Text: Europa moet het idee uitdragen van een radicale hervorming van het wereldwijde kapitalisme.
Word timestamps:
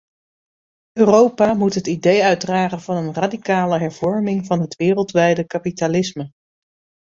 Europa 0.91 1.53
moet 1.53 1.73
het 1.73 1.87
idee 1.87 2.23
uitdragen 2.23 2.81
van 2.81 2.95
een 2.95 3.13
radicale 3.13 3.77
hervorming 3.79 4.45
van 4.45 4.59
het 4.61 4.75
wereldwijde 4.75 5.45
kapitalisme. 5.45 6.31